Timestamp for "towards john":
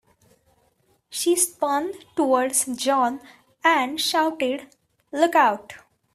2.15-3.21